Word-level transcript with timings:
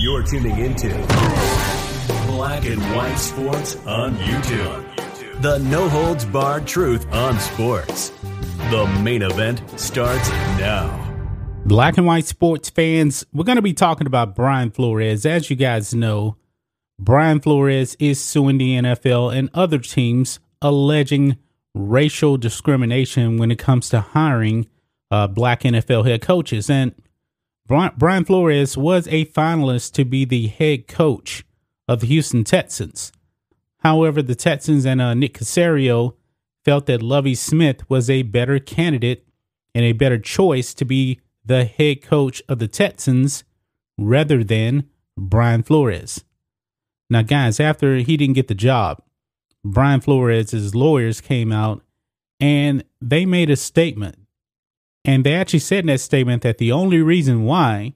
You're 0.00 0.22
tuning 0.22 0.56
into 0.60 0.90
Black 2.28 2.64
and 2.66 2.80
White 2.94 3.16
Sports 3.16 3.74
on 3.84 4.14
YouTube. 4.18 5.42
The 5.42 5.58
no 5.58 5.88
holds 5.88 6.24
barred 6.24 6.68
truth 6.68 7.12
on 7.12 7.40
sports. 7.40 8.10
The 8.70 8.86
main 9.02 9.22
event 9.22 9.60
starts 9.74 10.30
now. 10.30 11.04
Black 11.64 11.98
and 11.98 12.06
white 12.06 12.26
sports 12.26 12.70
fans, 12.70 13.26
we're 13.32 13.42
going 13.42 13.56
to 13.56 13.62
be 13.62 13.72
talking 13.72 14.06
about 14.06 14.36
Brian 14.36 14.70
Flores. 14.70 15.26
As 15.26 15.50
you 15.50 15.56
guys 15.56 15.92
know, 15.92 16.36
Brian 17.00 17.40
Flores 17.40 17.96
is 17.98 18.22
suing 18.22 18.58
the 18.58 18.76
NFL 18.76 19.34
and 19.36 19.50
other 19.52 19.80
teams 19.80 20.38
alleging 20.62 21.38
racial 21.74 22.36
discrimination 22.36 23.36
when 23.36 23.50
it 23.50 23.58
comes 23.58 23.88
to 23.88 24.00
hiring 24.00 24.68
uh, 25.10 25.26
black 25.26 25.62
NFL 25.62 26.06
head 26.06 26.22
coaches. 26.22 26.70
And 26.70 26.94
Brian 27.68 28.24
Flores 28.24 28.78
was 28.78 29.06
a 29.08 29.26
finalist 29.26 29.92
to 29.92 30.06
be 30.06 30.24
the 30.24 30.46
head 30.46 30.88
coach 30.88 31.44
of 31.86 32.00
the 32.00 32.06
Houston 32.06 32.42
Texans. 32.42 33.12
However, 33.80 34.22
the 34.22 34.34
Texans 34.34 34.86
and 34.86 35.02
uh, 35.02 35.12
Nick 35.12 35.34
Caserio 35.34 36.14
felt 36.64 36.86
that 36.86 37.02
Lovie 37.02 37.34
Smith 37.34 37.88
was 37.90 38.08
a 38.08 38.22
better 38.22 38.58
candidate 38.58 39.28
and 39.74 39.84
a 39.84 39.92
better 39.92 40.18
choice 40.18 40.72
to 40.74 40.86
be 40.86 41.20
the 41.44 41.66
head 41.66 42.00
coach 42.00 42.42
of 42.48 42.58
the 42.58 42.68
Texans 42.68 43.44
rather 43.98 44.42
than 44.42 44.88
Brian 45.16 45.62
Flores. 45.62 46.24
Now, 47.10 47.22
guys, 47.22 47.60
after 47.60 47.96
he 47.96 48.16
didn't 48.16 48.34
get 48.34 48.48
the 48.48 48.54
job, 48.54 49.02
Brian 49.62 50.00
Flores' 50.00 50.74
lawyers 50.74 51.20
came 51.20 51.52
out 51.52 51.82
and 52.40 52.82
they 53.00 53.26
made 53.26 53.50
a 53.50 53.56
statement 53.56 54.16
and 55.08 55.24
they 55.24 55.34
actually 55.34 55.60
said 55.60 55.78
in 55.78 55.86
that 55.86 56.00
statement 56.00 56.42
that 56.42 56.58
the 56.58 56.70
only 56.70 57.00
reason 57.00 57.46
why 57.46 57.94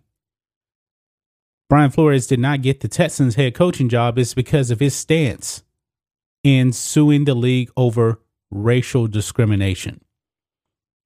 Brian 1.68 1.90
Flores 1.90 2.26
did 2.26 2.40
not 2.40 2.62
get 2.62 2.80
the 2.80 2.88
Texans 2.88 3.34
head 3.34 3.54
coaching 3.54 3.90
job 3.90 4.18
is 4.18 4.32
because 4.32 4.70
of 4.70 4.80
his 4.80 4.94
stance 4.94 5.62
in 6.42 6.72
suing 6.72 7.26
the 7.26 7.34
league 7.34 7.70
over 7.76 8.22
racial 8.50 9.08
discrimination. 9.08 10.00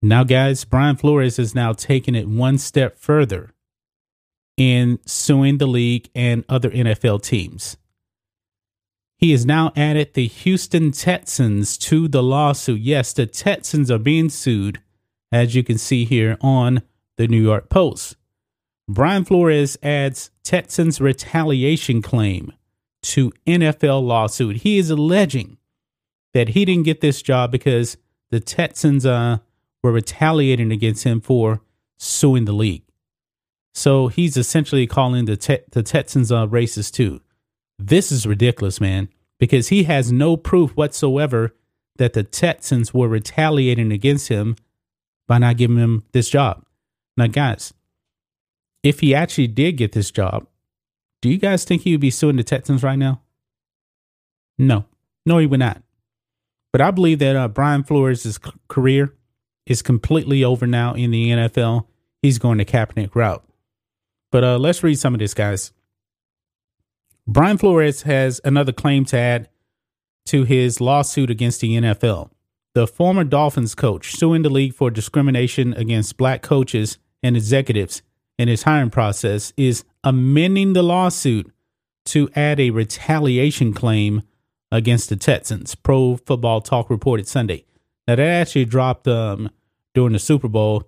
Now, 0.00 0.22
guys, 0.22 0.64
Brian 0.64 0.94
Flores 0.94 1.38
has 1.38 1.56
now 1.56 1.72
taken 1.72 2.14
it 2.14 2.28
one 2.28 2.58
step 2.58 2.96
further 2.96 3.52
in 4.56 5.00
suing 5.06 5.58
the 5.58 5.66
league 5.66 6.08
and 6.14 6.44
other 6.48 6.70
NFL 6.70 7.24
teams. 7.24 7.78
He 9.18 9.32
has 9.32 9.44
now 9.44 9.72
added 9.74 10.14
the 10.14 10.28
Houston 10.28 10.92
Texans 10.92 11.76
to 11.78 12.06
the 12.06 12.22
lawsuit. 12.22 12.80
Yes, 12.80 13.12
the 13.12 13.26
Texans 13.26 13.90
are 13.90 13.98
being 13.98 14.28
sued 14.28 14.80
as 15.36 15.54
you 15.54 15.62
can 15.62 15.76
see 15.76 16.06
here 16.06 16.38
on 16.40 16.80
the 17.18 17.28
New 17.28 17.40
York 17.40 17.68
Post. 17.68 18.16
Brian 18.88 19.24
Flores 19.24 19.76
adds 19.82 20.30
Texans 20.42 20.98
retaliation 20.98 22.00
claim 22.00 22.52
to 23.02 23.32
NFL 23.46 24.02
lawsuit. 24.02 24.58
He 24.58 24.78
is 24.78 24.88
alleging 24.88 25.58
that 26.32 26.50
he 26.50 26.64
didn't 26.64 26.84
get 26.84 27.02
this 27.02 27.20
job 27.20 27.52
because 27.52 27.98
the 28.30 28.40
Texans 28.40 29.04
uh, 29.04 29.38
were 29.82 29.92
retaliating 29.92 30.72
against 30.72 31.04
him 31.04 31.20
for 31.20 31.60
suing 31.98 32.46
the 32.46 32.52
league. 32.52 32.84
So 33.74 34.08
he's 34.08 34.38
essentially 34.38 34.86
calling 34.86 35.26
the 35.26 35.36
te- 35.36 35.64
the 35.70 35.82
Texans 35.82 36.32
uh, 36.32 36.46
racist 36.46 36.92
too. 36.92 37.20
This 37.78 38.10
is 38.10 38.26
ridiculous, 38.26 38.80
man, 38.80 39.08
because 39.38 39.68
he 39.68 39.84
has 39.84 40.10
no 40.10 40.38
proof 40.38 40.70
whatsoever 40.70 41.54
that 41.96 42.14
the 42.14 42.22
Texans 42.22 42.94
were 42.94 43.08
retaliating 43.08 43.92
against 43.92 44.28
him 44.28 44.56
by 45.26 45.38
not 45.38 45.56
giving 45.56 45.78
him 45.78 46.04
this 46.12 46.28
job. 46.28 46.64
Now, 47.16 47.26
guys, 47.26 47.72
if 48.82 49.00
he 49.00 49.14
actually 49.14 49.48
did 49.48 49.76
get 49.76 49.92
this 49.92 50.10
job, 50.10 50.46
do 51.22 51.28
you 51.28 51.38
guys 51.38 51.64
think 51.64 51.82
he 51.82 51.92
would 51.92 52.00
be 52.00 52.10
suing 52.10 52.36
the 52.36 52.44
Texans 52.44 52.82
right 52.82 52.98
now? 52.98 53.22
No, 54.58 54.84
no, 55.24 55.38
he 55.38 55.46
would 55.46 55.60
not. 55.60 55.82
But 56.72 56.80
I 56.80 56.90
believe 56.90 57.18
that 57.20 57.36
uh, 57.36 57.48
Brian 57.48 57.84
Flores' 57.84 58.38
career 58.68 59.14
is 59.66 59.82
completely 59.82 60.44
over 60.44 60.66
now 60.66 60.94
in 60.94 61.10
the 61.10 61.30
NFL. 61.30 61.86
He's 62.22 62.38
going 62.38 62.58
the 62.58 62.64
Kaepernick 62.64 63.14
route. 63.14 63.44
But 64.30 64.44
uh, 64.44 64.58
let's 64.58 64.82
read 64.82 64.98
some 64.98 65.14
of 65.14 65.20
this, 65.20 65.34
guys. 65.34 65.72
Brian 67.26 67.58
Flores 67.58 68.02
has 68.02 68.40
another 68.44 68.72
claim 68.72 69.04
to 69.06 69.18
add 69.18 69.48
to 70.26 70.44
his 70.44 70.80
lawsuit 70.80 71.30
against 71.30 71.60
the 71.60 71.76
NFL 71.76 72.30
the 72.76 72.86
former 72.86 73.24
Dolphins 73.24 73.74
coach 73.74 74.12
suing 74.12 74.42
the 74.42 74.50
league 74.50 74.74
for 74.74 74.90
discrimination 74.90 75.72
against 75.72 76.18
black 76.18 76.42
coaches 76.42 76.98
and 77.22 77.34
executives 77.34 78.02
in 78.38 78.48
his 78.48 78.64
hiring 78.64 78.90
process 78.90 79.50
is 79.56 79.82
amending 80.04 80.74
the 80.74 80.82
lawsuit 80.82 81.50
to 82.04 82.28
add 82.36 82.60
a 82.60 82.68
retaliation 82.68 83.72
claim 83.72 84.20
against 84.70 85.08
the 85.08 85.16
Texans. 85.16 85.74
Pro 85.74 86.18
Football 86.18 86.60
Talk 86.60 86.90
reported 86.90 87.26
Sunday. 87.26 87.64
Now 88.06 88.16
that 88.16 88.28
actually 88.28 88.66
dropped 88.66 89.08
um, 89.08 89.48
during 89.94 90.12
the 90.12 90.18
Super 90.18 90.48
Bowl. 90.48 90.84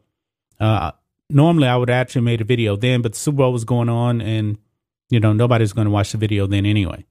Uh, 0.60 0.92
normally, 1.30 1.68
I 1.68 1.76
would 1.78 1.88
actually 1.88 2.20
made 2.20 2.42
a 2.42 2.44
video 2.44 2.76
then, 2.76 3.00
but 3.00 3.14
the 3.14 3.18
Super 3.18 3.38
Bowl 3.38 3.52
was 3.54 3.64
going 3.64 3.88
on, 3.88 4.20
and 4.20 4.58
you 5.08 5.20
know 5.20 5.32
nobody's 5.32 5.72
going 5.72 5.86
to 5.86 5.90
watch 5.90 6.12
the 6.12 6.18
video 6.18 6.46
then 6.46 6.66
anyway. 6.66 7.06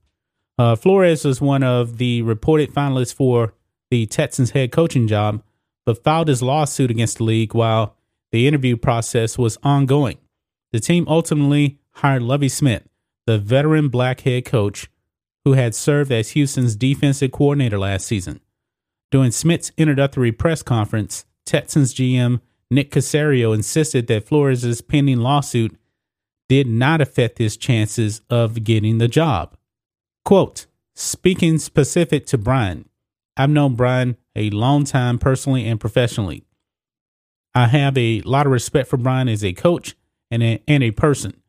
Uh, 0.60 0.76
Flores 0.76 1.26
was 1.26 1.42
one 1.42 1.64
of 1.64 1.98
the 1.98 2.22
reported 2.22 2.72
finalists 2.72 3.12
for 3.12 3.56
the 3.90 4.06
Texans 4.06 4.52
head 4.52 4.72
coaching 4.72 5.08
job, 5.08 5.42
but 5.86 6.04
filed 6.04 6.28
his 6.28 6.42
lawsuit 6.42 6.92
against 6.92 7.18
the 7.18 7.24
league 7.24 7.54
while 7.54 7.96
the 8.32 8.48
interview 8.48 8.76
process 8.76 9.38
was 9.38 9.58
ongoing. 9.64 10.18
The 10.72 10.80
team 10.80 11.06
ultimately 11.08 11.80
hired 11.92 12.24
Lovie 12.24 12.50
Smith, 12.50 12.84
the 13.26 13.38
veteran 13.38 13.90
black 13.90 14.22
head 14.22 14.46
coach 14.46 14.90
who 15.46 15.54
had 15.54 15.74
served 15.74 16.12
as 16.12 16.32
Houston's 16.32 16.76
defensive 16.76 17.32
coordinator 17.32 17.80
last 17.80 18.06
season. 18.06 18.42
During 19.12 19.32
Smith's 19.32 19.72
introductory 19.78 20.34
press 20.34 20.62
conference, 20.62 21.26
Texans 21.46 21.94
GM 21.94 22.42
Nick 22.70 22.92
Caserio 22.92 23.56
insisted 23.56 24.08
that 24.08 24.28
Flores' 24.28 24.82
pending 24.82 25.20
lawsuit 25.20 25.78
did 26.50 26.68
not 26.68 27.02
affect 27.02 27.38
his 27.38 27.56
chances 27.58 28.22
of 28.30 28.64
getting 28.64 28.98
the 28.98 29.08
job. 29.08 29.56
Quote, 30.26 30.66
speaking 30.96 31.58
specific 31.58 32.26
to 32.28 32.38
Brian, 32.38 32.90
I've 33.38 33.52
known 33.52 33.76
Brian 33.76 34.18
a 34.36 34.50
long 34.50 34.84
time 34.84 35.20
personally 35.20 35.68
and 35.68 35.80
professionally. 35.80 36.44
I 37.54 37.68
have 37.68 37.98
a 37.98 38.22
lot 38.22 38.46
of 38.46 38.52
respect 38.52 38.90
for 38.90 38.98
Brian 38.98 39.30
as 39.30 39.44
a 39.44 39.54
coach 39.54 39.96
and 40.32 40.44
a, 40.44 40.62
and 40.68 40.84
a 40.84 40.92
person. 40.92 41.40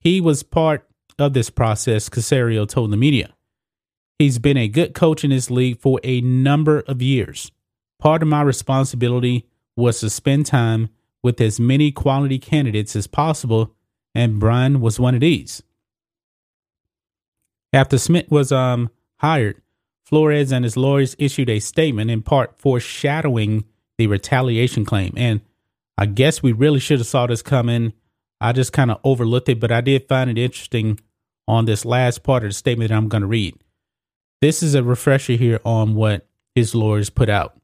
He 0.00 0.20
was 0.20 0.42
part 0.42 0.86
of 1.18 1.32
this 1.32 1.50
process, 1.50 2.08
Caserio 2.08 2.68
told 2.68 2.90
the 2.90 2.96
media. 2.96 3.34
He's 4.18 4.38
been 4.38 4.56
a 4.56 4.68
good 4.68 4.94
coach 4.94 5.24
in 5.24 5.30
this 5.30 5.50
league 5.50 5.78
for 5.78 6.00
a 6.02 6.20
number 6.20 6.80
of 6.80 7.00
years. 7.00 7.52
Part 8.00 8.22
of 8.22 8.28
my 8.28 8.42
responsibility 8.42 9.46
was 9.76 10.00
to 10.00 10.10
spend 10.10 10.46
time 10.46 10.88
with 11.22 11.40
as 11.40 11.60
many 11.60 11.92
quality 11.92 12.38
candidates 12.38 12.96
as 12.96 13.06
possible, 13.06 13.74
and 14.14 14.40
Brian 14.40 14.80
was 14.80 14.98
one 14.98 15.14
of 15.14 15.20
these. 15.20 15.62
After 17.72 17.98
Smith 17.98 18.30
was 18.30 18.50
um, 18.50 18.90
hired, 19.18 19.60
Flores 20.08 20.52
and 20.52 20.64
his 20.64 20.76
lawyers 20.76 21.14
issued 21.18 21.50
a 21.50 21.60
statement 21.60 22.10
in 22.10 22.22
part 22.22 22.58
foreshadowing 22.58 23.64
the 23.98 24.06
retaliation 24.06 24.86
claim. 24.86 25.12
And 25.16 25.42
I 25.98 26.06
guess 26.06 26.42
we 26.42 26.52
really 26.52 26.80
should 26.80 27.00
have 27.00 27.06
saw 27.06 27.26
this 27.26 27.42
coming. 27.42 27.92
I 28.40 28.52
just 28.52 28.72
kind 28.72 28.90
of 28.90 29.00
overlooked 29.04 29.50
it, 29.50 29.60
but 29.60 29.70
I 29.70 29.82
did 29.82 30.08
find 30.08 30.30
it 30.30 30.38
interesting 30.38 30.98
on 31.46 31.66
this 31.66 31.84
last 31.84 32.22
part 32.22 32.42
of 32.42 32.50
the 32.50 32.54
statement 32.54 32.88
that 32.88 32.96
I'm 32.96 33.08
going 33.08 33.20
to 33.20 33.26
read. 33.26 33.56
This 34.40 34.62
is 34.62 34.74
a 34.74 34.82
refresher 34.82 35.34
here 35.34 35.60
on 35.62 35.94
what 35.94 36.26
his 36.54 36.74
lawyers 36.74 37.10
put 37.10 37.28
out. 37.28 37.58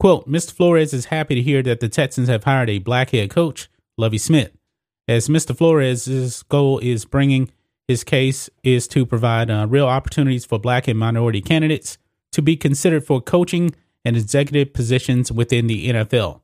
Quote, 0.00 0.28
Mr. 0.28 0.52
Flores 0.52 0.92
is 0.92 1.06
happy 1.06 1.36
to 1.36 1.42
hear 1.42 1.62
that 1.62 1.80
the 1.80 1.88
Texans 1.88 2.28
have 2.28 2.44
hired 2.44 2.70
a 2.70 2.78
black 2.78 3.10
head 3.10 3.30
coach, 3.30 3.68
Lovie 3.96 4.18
Smith, 4.18 4.50
as 5.06 5.28
Mr. 5.28 5.56
Flores' 5.56 6.42
goal 6.44 6.78
is 6.78 7.04
bringing 7.04 7.50
his 7.88 8.04
case 8.04 8.50
is 8.62 8.86
to 8.88 9.06
provide 9.06 9.50
uh, 9.50 9.66
real 9.68 9.86
opportunities 9.86 10.44
for 10.44 10.58
black 10.58 10.86
and 10.86 10.98
minority 10.98 11.40
candidates 11.40 11.96
to 12.32 12.42
be 12.42 12.54
considered 12.54 13.04
for 13.04 13.20
coaching 13.20 13.74
and 14.04 14.16
executive 14.16 14.74
positions 14.74 15.32
within 15.32 15.66
the 15.66 15.88
NFL. 15.88 16.42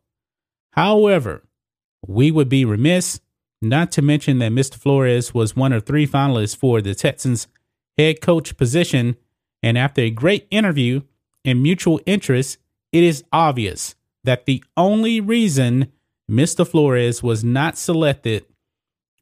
However, 0.73 1.45
we 2.07 2.31
would 2.31 2.49
be 2.49 2.65
remiss 2.65 3.21
Not 3.63 3.93
to 3.93 4.03
mention 4.03 4.39
that 4.41 4.53
Mr. 4.53 4.75
Flores 4.75 5.33
was 5.33 5.57
one 5.57 5.73
of 5.73 5.87
three 5.87 6.07
finalists 6.07 6.57
for 6.57 6.83
the 6.83 6.95
Texans 6.95 7.47
head 7.97 8.21
coach 8.21 8.57
position. 8.57 9.17
And 9.63 9.79
after 9.79 10.03
a 10.03 10.11
great 10.11 10.47
interview 10.51 11.03
and 11.45 11.63
mutual 11.63 12.01
interest, 12.05 12.59
it 12.93 13.03
is 13.03 13.25
obvious 13.33 13.95
that 14.25 14.45
the 14.45 14.63
only 14.77 15.21
reason 15.21 15.93
Mr. 16.31 16.67
Flores 16.67 17.23
was 17.23 17.45
not 17.45 17.79
selected 17.79 18.45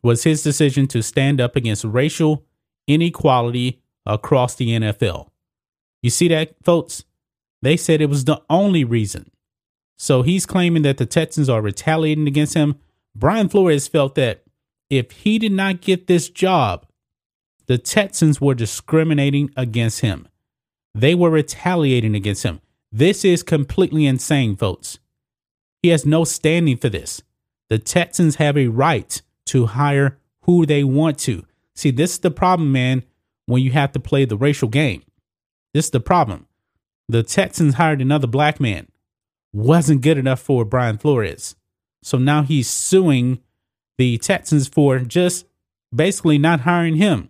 was 0.02 0.24
his 0.24 0.42
decision 0.42 0.86
to 0.88 1.02
stand 1.02 1.40
up 1.40 1.56
against 1.56 1.84
racial 1.84 2.44
inequality 2.86 3.80
across 4.04 4.54
the 4.54 4.70
NFL. 4.70 5.28
You 6.02 6.10
see 6.10 6.28
that, 6.28 6.54
folks? 6.64 7.04
They 7.62 7.76
said 7.76 8.00
it 8.00 8.08
was 8.08 8.24
the 8.24 8.42
only 8.50 8.84
reason. 8.84 9.30
So 9.96 10.22
he's 10.22 10.46
claiming 10.46 10.82
that 10.82 10.96
the 10.96 11.06
Texans 11.06 11.48
are 11.48 11.62
retaliating 11.62 12.26
against 12.26 12.54
him. 12.54 12.76
Brian 13.14 13.48
Flores 13.48 13.86
felt 13.86 14.16
that 14.16 14.42
if 14.90 15.12
he 15.12 15.38
did 15.38 15.52
not 15.52 15.80
get 15.80 16.08
this 16.08 16.28
job, 16.28 16.86
the 17.66 17.78
Texans 17.78 18.40
were 18.40 18.54
discriminating 18.54 19.50
against 19.56 20.00
him. 20.00 20.26
They 20.94 21.14
were 21.14 21.30
retaliating 21.30 22.16
against 22.16 22.42
him. 22.42 22.60
This 22.90 23.24
is 23.24 23.42
completely 23.42 24.06
insane, 24.06 24.56
folks. 24.56 24.98
He 25.82 25.88
has 25.90 26.04
no 26.04 26.24
standing 26.24 26.76
for 26.76 26.88
this. 26.88 27.22
The 27.70 27.78
Texans 27.78 28.36
have 28.36 28.58
a 28.58 28.68
right 28.68 29.22
to 29.46 29.66
hire 29.66 30.18
who 30.42 30.66
they 30.66 30.84
want 30.84 31.18
to. 31.20 31.44
See, 31.74 31.90
this 31.90 32.12
is 32.12 32.18
the 32.18 32.30
problem, 32.30 32.72
man, 32.72 33.04
when 33.46 33.62
you 33.62 33.72
have 33.72 33.92
to 33.92 34.00
play 34.00 34.24
the 34.24 34.36
racial 34.36 34.68
game. 34.68 35.02
This 35.74 35.86
is 35.86 35.90
the 35.90 36.00
problem. 36.00 36.46
The 37.08 37.22
Texans 37.22 37.74
hired 37.74 38.00
another 38.00 38.26
black 38.26 38.60
man. 38.60 38.88
Wasn't 39.52 40.02
good 40.02 40.18
enough 40.18 40.40
for 40.40 40.64
Brian 40.64 40.98
Flores. 40.98 41.56
So 42.02 42.18
now 42.18 42.42
he's 42.42 42.68
suing 42.68 43.40
the 43.98 44.18
Texans 44.18 44.68
for 44.68 44.98
just 45.00 45.46
basically 45.94 46.38
not 46.38 46.60
hiring 46.60 46.96
him. 46.96 47.28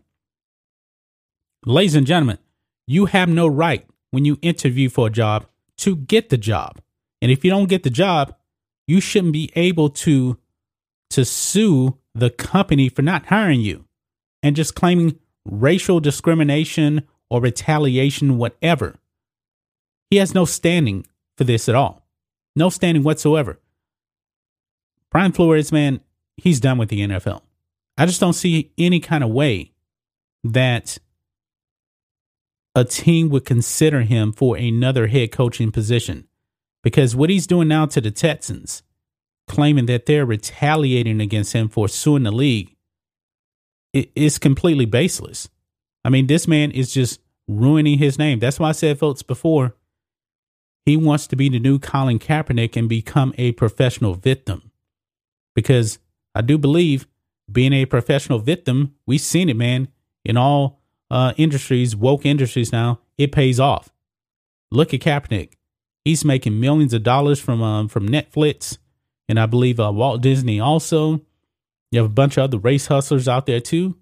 Ladies 1.65 1.95
and 1.95 2.07
gentlemen, 2.07 2.39
you 2.87 3.07
have 3.07 3.29
no 3.29 3.47
right 3.47 3.87
when 4.11 4.25
you 4.25 4.39
interview 4.43 4.89
for 4.89 5.07
a 5.09 5.11
job 5.11 5.47
to 5.79 5.97
get 5.97 6.29
the 6.29 6.37
job. 6.37 6.81
And 7.21 7.31
if 7.31 7.45
you 7.45 7.51
don't 7.51 7.69
get 7.69 7.83
the 7.83 7.91
job, 7.91 8.35
you 8.87 9.01
shouldn't 9.01 9.33
be 9.33 9.51
able 9.55 9.91
to 9.91 10.39
to 11.11 11.25
sue 11.25 11.99
the 12.15 12.31
company 12.31 12.89
for 12.89 13.03
not 13.03 13.27
hiring 13.27 13.61
you 13.61 13.85
and 14.43 14.57
just 14.57 14.75
claiming 14.75 15.19
racial 15.45 16.01
discrimination 16.01 17.03
or 17.31 17.41
retaliation, 17.41 18.39
whatever. 18.39 18.97
He 20.11 20.19
has 20.19 20.35
no 20.35 20.45
standing 20.45 21.07
for 21.37 21.45
this 21.45 21.69
at 21.69 21.75
all. 21.75 22.07
No 22.55 22.69
standing 22.69 23.03
whatsoever. 23.03 23.59
Brian 25.11 25.33
Flores, 25.33 25.73
man, 25.73 26.01
he's 26.37 26.61
done 26.61 26.79
with 26.79 26.91
the 26.91 27.01
NFL. 27.01 27.43
I 27.97 28.07
just 28.07 28.21
don't 28.21 28.33
see 28.33 28.73
any 28.77 29.01
kind 29.01 29.25
of 29.25 29.31
way 29.31 29.73
that 30.45 30.99
a 32.75 32.85
team 32.85 33.29
would 33.29 33.45
consider 33.45 34.03
him 34.03 34.33
for 34.33 34.57
another 34.57 35.07
head 35.07 35.33
coaching 35.33 35.71
position 35.71 36.27
because 36.83 37.15
what 37.15 37.31
he's 37.31 37.47
doing 37.47 37.69
now 37.69 37.87
to 37.87 38.01
the 38.01 38.11
Texans, 38.11 38.83
claiming 39.53 39.87
that 39.87 40.07
they're 40.07 40.25
retaliating 40.25 41.21
against 41.21 41.53
him 41.53 41.69
for 41.69 41.87
suing 41.87 42.23
the 42.23 42.33
league, 42.33 42.75
it 43.93 44.11
is 44.17 44.39
completely 44.39 44.87
baseless. 44.87 45.49
I 46.05 46.09
mean, 46.09 46.27
this 46.27 46.49
man 46.49 46.71
is 46.71 46.93
just 46.93 47.21
ruining 47.47 47.99
his 47.99 48.19
name. 48.19 48.39
That's 48.39 48.59
why 48.59 48.71
I 48.71 48.73
said, 48.73 48.99
folks, 48.99 49.23
before 49.23 49.77
he 50.87 50.97
wants 50.97 51.27
to 51.29 51.37
be 51.37 51.51
the 51.51 51.61
new 51.61 51.79
Colin 51.79 52.19
Kaepernick 52.19 52.77
and 52.77 52.89
become 52.89 53.35
a 53.37 53.53
professional 53.53 54.15
victim. 54.15 54.73
Because 55.55 55.99
I 56.35 56.41
do 56.41 56.57
believe 56.57 57.07
being 57.51 57.75
a 57.75 57.85
professional 57.85 58.39
victim, 58.39 58.95
we've 59.07 59.21
seen 59.21 59.51
it, 59.51 59.57
man, 59.57 59.89
in 60.25 60.39
all 60.39 60.81
uh, 61.11 61.35
industries, 61.37 61.95
woke 61.95 62.25
industries 62.25 62.73
now, 62.73 63.01
it 63.19 63.33
pays 63.33 63.61
off. 63.61 63.93
Look 64.71 64.95
at 64.95 65.01
Kaepernick. 65.01 65.53
He's 66.07 66.25
making 66.25 66.59
millions 66.59 66.95
of 66.95 67.03
dollars 67.03 67.39
from 67.39 67.63
um, 67.63 67.89
from 67.89 68.09
Netflix, 68.09 68.79
and 69.29 69.39
I 69.39 69.47
believe 69.47 69.81
uh, 69.81 69.93
Walt 69.93 70.21
Disney 70.21 70.61
also. 70.61 71.21
You 71.91 72.01
have 72.01 72.11
a 72.11 72.15
bunch 72.15 72.37
of 72.37 72.45
other 72.45 72.59
race 72.59 72.87
hustlers 72.87 73.29
out 73.29 73.47
there 73.47 73.61
too. 73.61 73.97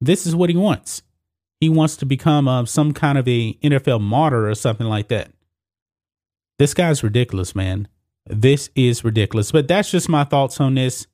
This 0.00 0.26
is 0.26 0.34
what 0.34 0.50
he 0.50 0.56
wants. 0.56 1.02
He 1.60 1.68
wants 1.68 1.96
to 1.98 2.06
become 2.06 2.48
uh, 2.48 2.66
some 2.66 2.92
kind 2.92 3.16
of 3.16 3.26
a 3.28 3.54
NFL 3.54 4.00
martyr 4.00 4.48
or 4.48 4.54
something 4.54 4.86
like 4.86 5.08
that. 5.08 5.30
This 6.58 6.74
guy's 6.74 7.02
ridiculous, 7.02 7.54
man. 7.54 7.88
This 8.26 8.70
is 8.74 9.04
ridiculous. 9.04 9.52
But 9.52 9.68
that's 9.68 9.90
just 9.90 10.08
my 10.08 10.24
thoughts 10.24 10.60
on 10.60 10.74
this. 10.74 11.06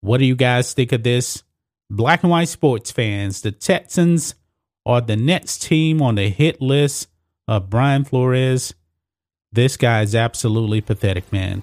What 0.00 0.18
do 0.18 0.26
you 0.26 0.36
guys 0.36 0.72
think 0.72 0.92
of 0.92 1.02
this? 1.02 1.42
Black 1.88 2.22
and 2.22 2.30
white 2.30 2.48
sports 2.48 2.90
fans, 2.90 3.42
the 3.42 3.50
Texans 3.50 4.34
are 4.86 5.00
the 5.00 5.16
next 5.16 5.62
team 5.62 6.00
on 6.00 6.14
the 6.14 6.28
hit 6.28 6.60
list 6.60 7.08
of 7.48 7.68
Brian 7.68 8.04
Flores. 8.04 8.74
This 9.52 9.76
guy 9.76 10.02
is 10.02 10.14
absolutely 10.14 10.80
pathetic, 10.80 11.32
man. 11.32 11.62